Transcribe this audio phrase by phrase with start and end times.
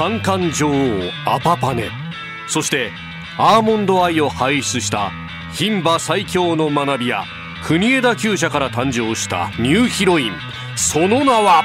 [0.00, 1.90] 三冠女王アパパネ。
[2.48, 2.90] そして
[3.36, 5.12] アーモンドアイを輩出した
[5.52, 7.24] 牝馬最強の学びや
[7.62, 10.32] 国枝厩舎から誕生したニューヒロイン。
[10.74, 11.64] その名は？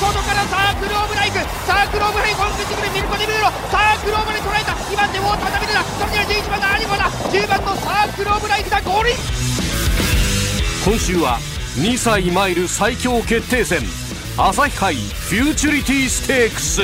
[0.00, 1.36] 外からサークルオブライフ
[1.66, 7.04] サークルオブライフコンクチブルミルコデブルロサークルオブで捉えた2番でウォーターダビルだそれには11番のアニモだ。
[7.04, 9.16] 10番のサークルオブライフだゴールイン
[10.86, 11.36] 今週は
[11.76, 13.82] 2歳マイル最強決定戦。
[14.38, 16.80] 朝日杯フューチュリティステークス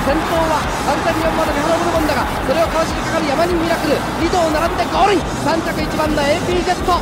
[0.00, 6.96] 先頭は完全に4までビハロブルボンだがそれをかわしにかかる山人ミラクル2頭並んでゴールイン3着1番の AP ジェット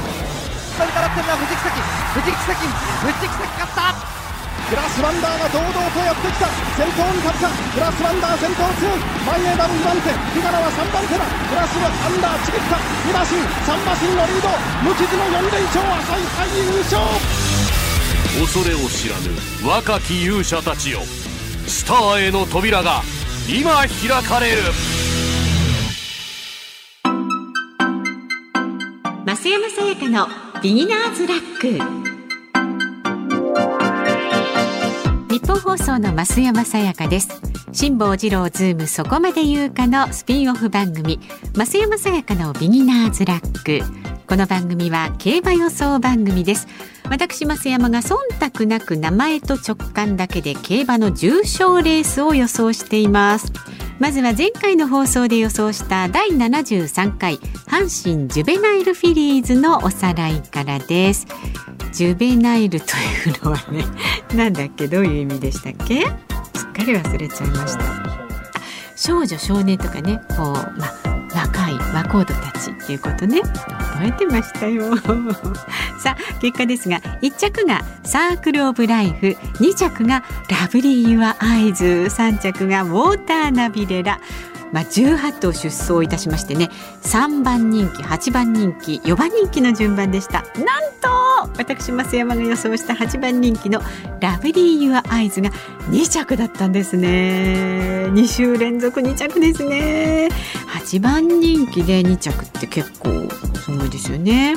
[0.77, 1.81] それからってるのは藤木崎
[2.17, 4.21] 藤木崎藤木崎勝った
[4.71, 6.47] グラスワンダーが堂々とやってきた
[6.79, 14.51] 先頭に立ったグラスワンダー先頭強い前枝の2番手日柄は3番手だグラスワンダーちぎった2馬身3馬身のリード
[14.87, 17.03] 無傷の4連勝朝日杯優勝
[18.39, 19.35] 恐れを知らぬ
[19.67, 21.30] 若き勇者たちよ。
[21.71, 23.01] スターへの扉が
[23.49, 23.89] 今開
[24.25, 24.57] かれる。
[29.25, 30.27] 増山さやかの
[30.61, 31.79] ビギナーズラック。
[35.33, 37.41] ニッポン放送の増山さやかです。
[37.73, 41.21] 辛坊治郎ズームそこまで言うかのスピンオフ番組
[41.55, 44.10] 増山さやかのビギナーズラック。
[44.31, 46.69] この番組は競馬予想番組です。
[47.11, 53.53] 私増山が忖度なく名前と直感だけで競馬の重賞レースを予想しています。
[53.99, 61.27] まずは前回の放送で予想した第73回阪神ジュベナイルフィリーズのおさらいからです。
[61.91, 63.85] ジュベナイルというのはね
[64.33, 66.07] なんだっけどういう意味でしたっけ？
[66.55, 67.83] すっかり忘れちゃいました。
[68.95, 71.10] 少女少年とかねこうまあ
[71.53, 74.97] 若い若人たちっていうことね覚えてましたよ
[75.99, 79.27] さあ結果ですが1着がサークルオブライフ
[79.63, 84.21] 2着がラブリーユアアイズ3着がウォーターナビレラ
[84.73, 86.69] まあ、18頭出走いたしましてね
[87.03, 90.43] 3番人気8番人気4番人気の順番でした。
[90.43, 90.47] なん
[91.01, 91.21] と
[91.57, 93.81] 私増山が予想した8番人気の
[94.21, 95.51] ラブリー・ユア・アイズが
[95.91, 98.07] 2着だったんですね。
[98.11, 100.29] 2週連続2着ですね。
[100.69, 103.29] 8番人気で2着って結構
[103.59, 104.55] すごいですよね。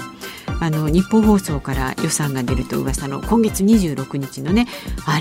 [0.59, 4.67] あの日本放送から予算が出ると噂の今月26日のね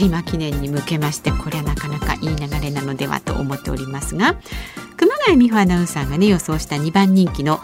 [0.01, 4.37] 有馬記念に向けましてこれはなかなかいい流れなのではと思っておりますが
[4.97, 7.61] 熊谷美穂アナウンサーがね予想した2番人気の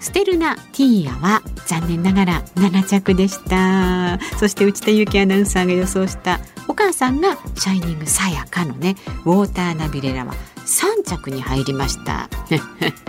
[0.00, 4.18] ステルナ・ティーヤは残念ながら7着でした。
[4.38, 10.34] そして内田有紀アナウンサーが予想したお母さんがシャイニングさやかのねウォーターナビレラは
[10.66, 12.28] 3着に入りました。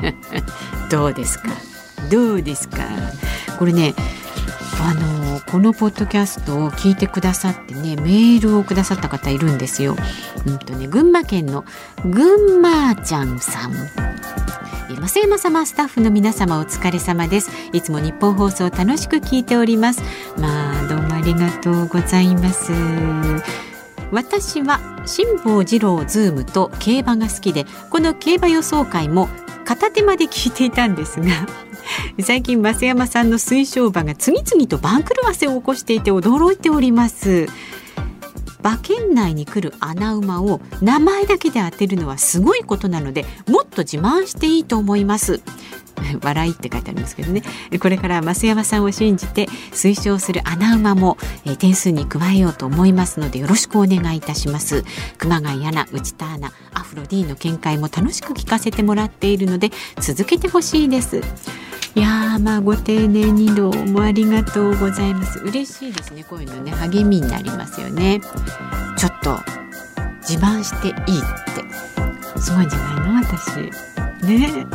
[0.91, 1.50] どうですか？
[2.12, 2.78] どうですか？
[3.57, 3.94] これね
[4.81, 9.96] あのこのポッドキャストを聞いてくださってねメールをくださった方いるんですよ。
[10.46, 11.66] うんとね群馬県の
[12.06, 13.74] 群馬ちゃんさん。
[15.04, 20.02] 増山様スタッフの皆様お疲れ様ですいつも日本放送楽しく聞いております
[20.38, 22.72] まあどうもありがとうございます
[24.12, 29.28] 私は辛坊治郎ズームと競馬が好きでこの競馬予想会も
[29.66, 31.26] 片手まで聞いていたんですが
[32.22, 37.48] 最近増山さんの推奨馬が次々と番狂わせを起こしていて驚いております。
[38.59, 45.42] 馬券内に来る穴馬を名前だけで当てるのはすごいことなのでもっと自慢していいと思います。
[46.24, 47.44] 笑いって書いてありますけどね。
[47.80, 54.84] これから増山さんを信じて推奨する穴馬も、え点数に加えようと思いますのでよろしくお願いいたします。
[55.18, 61.22] 熊谷アナ内田アナアフロ D の見解も楽しく聞かせてもらっているので続けてほしいです。
[61.96, 65.38] いやまあご丁寧にどうもありがとうございます。
[65.40, 66.72] 嬉しいですねこういうのね。
[66.72, 68.20] 励みになりますよね。
[68.98, 69.38] ちょっと
[70.28, 71.24] 自慢していいっ
[72.34, 72.40] て。
[72.40, 73.58] すごいんじゃないの私。
[74.26, 74.66] ね。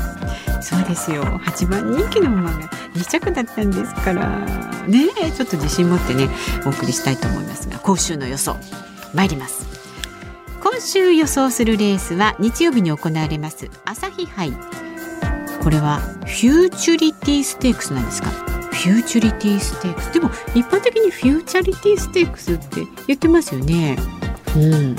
[0.62, 1.25] そうですよ。
[1.25, 4.28] 8番人気の馬が2着だったんですから。
[4.87, 5.09] ね。
[5.37, 6.28] ちょっと自信持ってね
[6.65, 8.57] お送りしたいと思いますが今週の予想。
[9.12, 9.67] 参ります。
[10.62, 14.53] 今週予想するレースは日曜日に行われます朝日杯。
[15.63, 18.31] これはフューチュリティステークスなんですか？
[18.31, 20.13] フューチュリティステークス。
[20.13, 23.99] でも一般的にフューチャリティステークスって言ってますよね。
[24.57, 24.97] うん。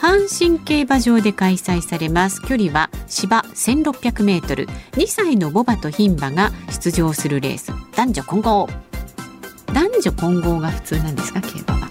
[0.00, 2.42] 阪神競馬場で開催されます。
[2.42, 4.66] 距離は芝1600メートル。
[4.92, 7.72] 2歳のボバと牝馬が出場するレース。
[7.96, 8.68] 男女混合。
[9.72, 11.40] 男女混合が普通なんですか？
[11.40, 11.88] 競馬は。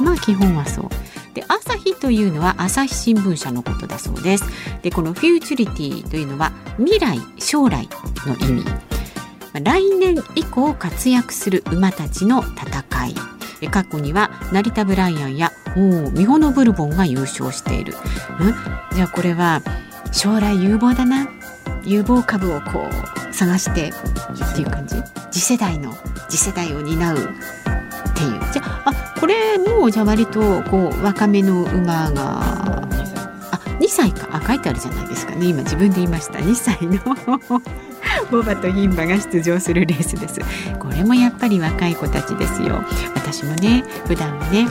[0.00, 0.88] まあ基本はそう
[1.34, 4.44] で朝日というのは朝日新聞社のことだそうです。
[4.82, 7.88] でこのフューチュリティというのは未来将来
[8.26, 8.64] の意味。
[9.62, 13.14] 来年以降活躍する馬たちの戦い。
[13.70, 17.94] 過去には成田ブライアンやお見穂のブルボンが優勝している、
[18.40, 18.54] うん、
[18.96, 19.62] じゃあこれは
[20.10, 21.28] 将来有望だな。
[21.84, 22.88] 有望株をこ
[23.30, 24.96] う探してっていう感じ？
[25.30, 25.94] 次世代の
[26.28, 27.34] 次世代を担う
[28.26, 34.28] っていうじゃあこれもじゃあ割とこう若めの馬があ2歳か。
[34.30, 35.46] あ書いてあるじゃないですかね。
[35.46, 36.38] 今自分で言いました。
[36.38, 36.98] 2歳の
[38.30, 40.40] ボバと牝馬が出場するレースです。
[40.78, 42.84] これもやっぱり若い子たちですよ。
[43.14, 44.68] 私もね普段もね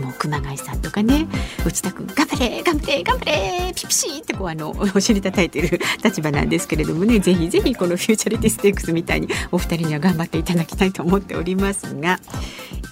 [0.00, 1.26] もう熊谷さんとかね
[1.66, 12.20] 内田君頑張れ頑張れ頑張れピピシーってこうあの お尻叩いてる 立場なんですけれどもねぜひぜひこのフューチャリティステークスみたいにお二人には頑張っていただきたいと思っておりますが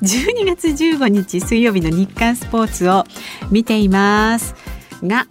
[0.02, 3.04] 12月15日水曜日の日刊スポーツを
[3.50, 4.54] 見ています
[5.02, 5.26] が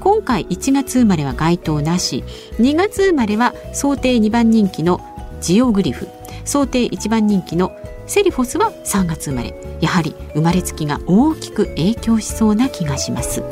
[0.00, 2.24] 今回1月生まれは該当なし。
[2.58, 5.00] 2月生まれは想定2番人気の
[5.40, 6.08] ジオグリフ。
[6.44, 7.72] 想定1番人気の
[8.08, 9.54] セリフォスは3月生まれ。
[9.80, 13.44] やはり生まれつきが大きく影響しそうな気がします。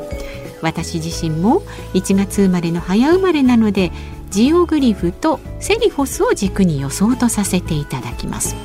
[0.62, 1.60] 私自身も
[1.94, 3.92] 1月生まれの早生まれなので
[4.30, 8.56] ジオグリフとセリフォスを軸に予想とさせていただきます。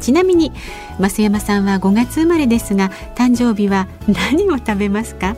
[0.00, 0.52] ちなみに
[0.98, 5.36] 増山さんは5月生まれですが誕生日は何を食べますか？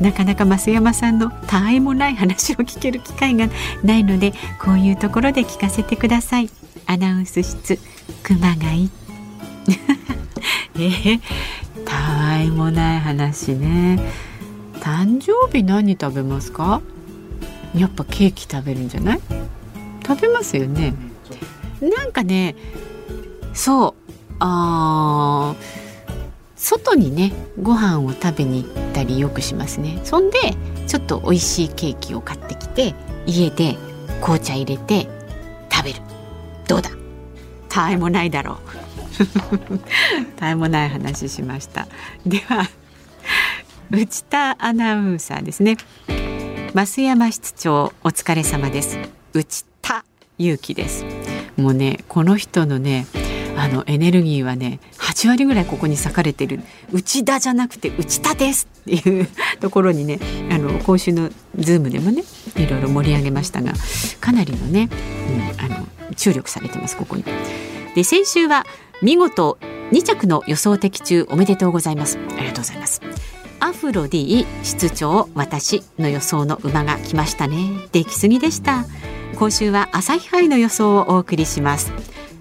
[0.00, 3.48] なかなか増山さんの他愛もない話を聞ける機会が
[3.82, 6.50] ないのでこういうところで聞かせてください。
[6.90, 7.78] アナウンス室。
[8.24, 8.90] 熊谷。
[10.74, 11.20] えー、
[11.84, 14.00] たわいもない話ね。
[14.80, 16.80] 誕生日何食べますか？
[17.76, 19.20] やっぱケーキ食べるんじゃない？
[20.04, 20.94] 食べますよね。
[21.80, 22.56] なんかね
[23.54, 25.54] そうあ
[26.56, 27.32] 外にね
[27.62, 30.00] ご飯を食べに行ったりよくしますね。
[30.02, 30.56] そんで
[30.88, 32.96] ちょっと美味しいケーキを買ってきて
[33.26, 33.76] 家で
[34.20, 35.08] 紅茶入れて
[36.70, 36.90] どうだ？
[37.68, 38.58] たわいもないだろう。
[40.38, 41.88] たわいもない話しました。
[42.24, 42.70] では
[43.90, 45.78] 内田アナウンサーですね。
[46.72, 48.98] 増山室長お疲れ様です。
[49.32, 50.04] 内田
[50.38, 51.04] 勇気です。
[51.56, 53.08] もうねこの人のね
[53.56, 56.60] あのエネルギーはね8割ぐらいここに裂かれてる。
[56.92, 59.28] 内田じゃなくて内田ですっていう
[59.58, 60.20] ところにね
[60.52, 62.22] あの今週のズームでもね
[62.56, 63.72] いろいろ盛り上げましたが
[64.20, 64.88] かなりのね、
[65.58, 65.88] うん、あの
[66.20, 67.24] 注力されてますここに。
[67.94, 68.66] で先週は
[69.02, 69.58] 見事
[69.90, 72.18] 2着の予想的中おめでとうございます。
[72.36, 73.00] ありがとうございます。
[73.58, 77.56] アフロディ室長私の予想の馬が来ましたね。
[77.92, 78.84] 出来すぎでした。
[79.36, 81.92] 今週は朝日杯の予想をお送りします。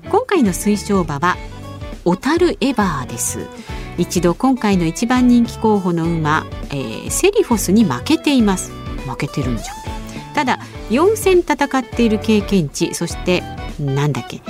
[0.09, 1.37] 今回の推奨馬は
[2.03, 3.47] 小樽エバーです。
[3.97, 8.71] 一度今回の一番人気候補の馬、えー、セリフォスに負けています。
[9.07, 9.73] 負けてるんじゃ。
[9.73, 9.89] ん
[10.35, 10.59] ただ
[10.89, 13.43] 4戦戦っている経験値そして
[13.79, 14.41] なんだっけ？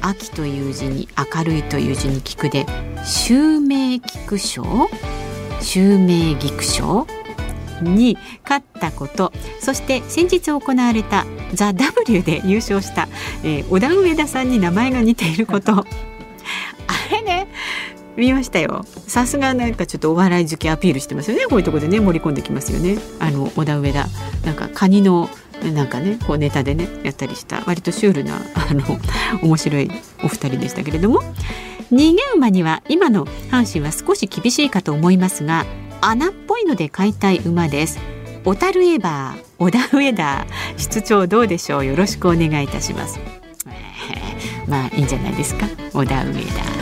[0.00, 2.66] 秋という字に明るいという字に菊で
[3.04, 4.88] 襲名菊賞
[5.60, 7.06] 襲名菊賞
[7.82, 9.32] に勝ったこと。
[9.60, 13.08] そして先日行われた「ザ・ w で優勝した、
[13.42, 15.86] えー、小田上田さんに名前が似ていること。
[18.16, 18.84] 見ましたよ。
[19.06, 21.44] さすがなんかちょっとお笑い好きアピールしてますよね。
[21.46, 22.98] こういうところでね盛り込んできますよね。
[23.20, 24.06] あの小田上田。
[24.44, 25.28] なんかカニの
[25.74, 28.82] なんかねこうネタでねやったりした割とシュールな あの
[29.42, 29.90] 面白い
[30.22, 31.22] お二人でしたけれども。
[31.92, 35.64] 逃げ馬には今の阪神は少し厳しいかと思いますが
[36.00, 37.98] 穴っぽいので買いたい馬です。
[38.44, 40.46] 小樽エバー小田上田。
[40.76, 41.84] 室長どうでしょう？
[41.84, 43.18] よろしくお願いいたします、
[43.68, 45.66] えー、まあいいんじゃないですか？
[45.92, 46.75] 小田上田。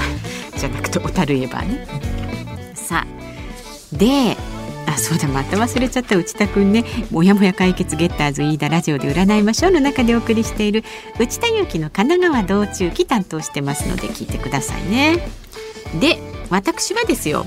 [0.57, 2.75] じゃなくて小樽エバーね。
[2.75, 4.37] さあで
[4.87, 6.85] あそうだまた忘れちゃった内田くんね。
[7.11, 10.85] もやもや解決ゲッターズ飯田ラジオで占いましょうの中でお送りしている
[11.19, 15.27] 内田裕樹の神奈川道中期担当してますので聞いてくださいね。
[16.01, 16.19] で
[16.51, 17.47] 私はですよ。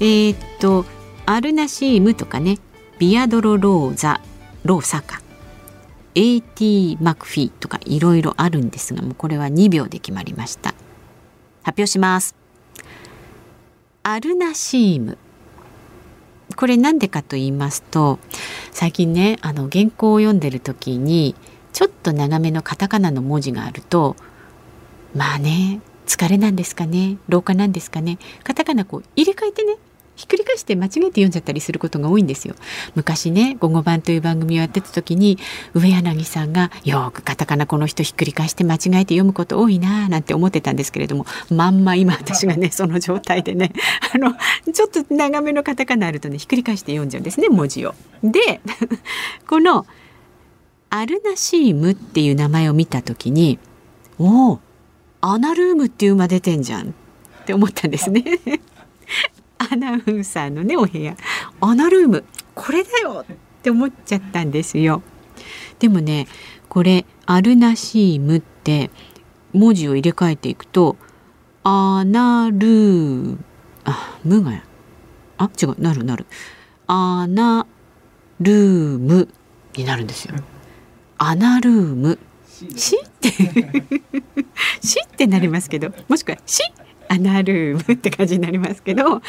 [0.00, 0.84] えー、っと
[1.26, 2.58] アルナシームとかね。
[2.98, 4.22] ビアドロローザ
[4.64, 5.20] ローサカ。
[6.14, 10.74] AT マクフィーとかいろいろあるんですがもうこれは2秒で決まりました。
[11.66, 12.36] 発表します。
[14.04, 15.18] アルナシーム。
[16.54, 18.20] これ何でかと言いますと
[18.70, 21.34] 最近ねあの原稿を読んでる時に
[21.72, 24.14] ちょっと長めのカタカナの文字があると
[25.12, 29.76] まあね疲れなんですかね老化なんですかねカタカナこう入れ替えてね
[30.16, 32.54] ひっくり返して間違えて読んじゃったりすることが多いんですよ
[32.94, 35.38] 昔ね「午後版」という番組をやってた時に
[35.74, 43.72] 上柳さんがよくカタカナこの人ひっくり返して間違えて読むこと多いななんて思ってたんですけれどもまんま今私がね その状態でね
[44.14, 44.34] あの
[44.72, 47.94] ちょっと長めのカタカナあるとねひっくり返して読んじゃうんですね文字を。
[48.22, 48.60] で
[49.46, 49.86] この
[50.88, 53.58] アルナシームっていう名前を見た時に
[54.18, 54.60] おお
[55.20, 58.22] アナルームっていう馬出てんじゃんって思ったんですね。
[59.58, 61.16] アナウンサーのねお部屋。
[61.60, 62.24] アナルーム。
[62.54, 63.24] これだよ。
[63.28, 65.02] って思っちゃったんですよ。
[65.78, 66.26] でもね
[66.68, 68.90] これアルナシームって
[69.52, 70.96] 文字を入れ替えていくと
[71.64, 73.38] アナルー
[73.84, 74.62] あムが
[75.38, 75.80] あ違う。
[75.80, 76.26] なるなる。
[76.86, 77.66] アナ
[78.40, 79.28] ルーム。
[79.76, 80.34] になるんですよ。
[81.18, 82.18] アナルーム。
[82.46, 83.30] しって。
[84.80, 86.62] しってなりますけどもしくはし
[87.08, 89.20] アナルームって感じになりますけどあ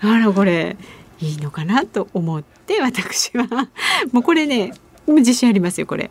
[0.00, 0.76] らこれ
[1.20, 3.68] いいのかなと思って私は。
[4.12, 4.72] もうこれね
[5.06, 6.10] 自信ありますよこれ。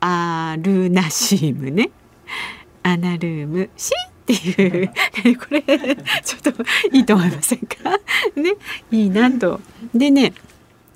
[0.00, 1.90] アルナシームね。
[2.82, 4.92] アナルームシーっていう。
[5.38, 5.62] これ
[6.24, 7.90] ちょっといいと思いませんか？
[8.36, 8.54] ね
[8.90, 9.60] いいなと。
[9.94, 10.32] でね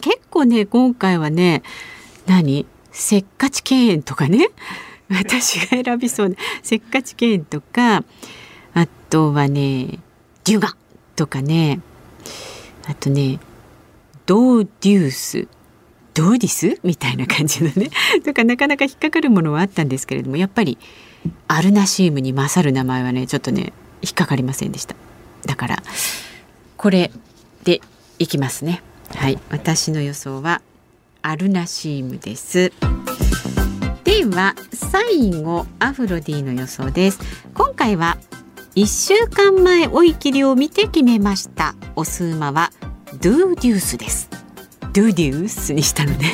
[0.01, 1.63] 結構ね今回はね
[2.27, 2.67] 何？
[2.91, 4.49] せっかち敬遠とかね。
[5.11, 8.05] 私が選びそうなせっかち敬遠とか
[8.75, 9.99] あとはね
[10.45, 10.77] デュガ
[11.17, 11.81] とかね。
[12.87, 13.41] あとね
[14.27, 15.49] ドーデュース
[16.13, 16.79] ドーディス？
[16.83, 17.91] みたいな感じのね。
[18.25, 20.79] とかなかなか引っかかるものはあったんですけれどもやっぱり
[21.49, 24.95] アルナシームに勝る名前はねちょっとね引っかかりませんでした。
[25.47, 25.83] だから
[26.77, 27.11] これ
[27.65, 27.81] で
[28.19, 28.83] いきますね。
[29.15, 29.39] はい。
[29.51, 30.63] 私の予想は
[31.23, 32.73] アルナシームです。
[34.05, 37.19] では最後アフロディの予想です。
[37.55, 38.19] 今回は
[38.77, 41.75] 1週間前追い切りを見て決めました。
[41.95, 42.71] オス馬は
[43.23, 44.29] ドゥーデュースです。
[44.93, 46.33] ドゥーデュースにしたのね。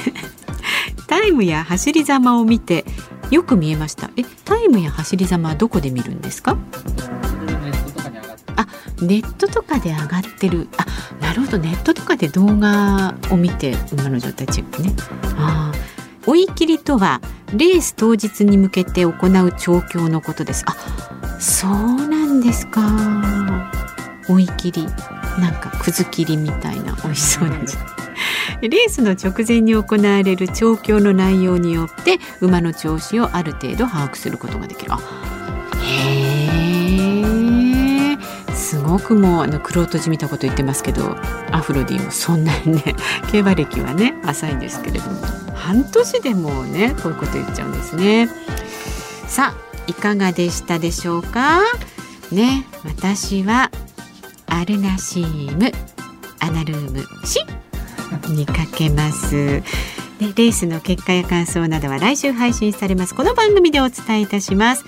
[1.06, 2.84] タイムや走り様を見て
[3.30, 4.10] よく見えました。
[4.16, 6.56] えタイムや走り様はどこで見るんですか？
[8.56, 8.66] あ
[9.02, 10.68] ネットとかで上がってる。
[10.78, 10.86] あ
[11.22, 11.58] なるほど。
[11.58, 14.94] ネットとかで動画を見て馬の状態チェックね。
[15.36, 15.72] あ
[16.26, 17.20] 追い切りとは
[17.54, 20.64] レース当日に向けて行う調教のことです。
[20.66, 20.74] あ
[21.38, 22.80] そうなんですか？
[24.28, 24.84] 追い切り
[25.40, 27.56] なんかくず切りみたいな美味しそうな
[28.62, 34.92] レースの直前に行われる調教の内容によって馬の調子をある程度把握することができる。
[35.82, 36.46] へ
[38.12, 41.16] えすごくもうあの玄人じみたこと言ってますけど
[41.50, 42.94] アフロディもそんなにね
[43.32, 45.20] 競馬歴はね浅いんですけれども。
[45.54, 48.28] 半年でもねこういうこと言っちゃうんですね。
[49.26, 51.60] さあいかがでしたでしょうか？
[52.32, 52.66] ね。
[52.84, 53.70] 私は
[54.46, 55.70] アルナシーム
[56.40, 57.40] アナルームシ
[58.32, 59.62] にかけます。
[60.18, 63.14] でレースの結果や感想などは来週配信されます。
[63.14, 64.84] この番組でお伝えいたします。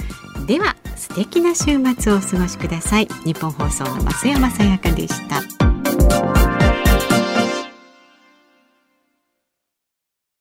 [0.46, 3.08] では素敵な週末をお過ごしください。
[3.24, 5.61] 日本放送の増山さやかでした。